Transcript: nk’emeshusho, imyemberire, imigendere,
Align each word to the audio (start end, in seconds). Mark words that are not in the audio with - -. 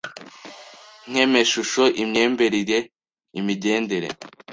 nk’emeshusho, 1.09 1.83
imyemberire, 2.01 2.77
imigendere, 3.39 4.07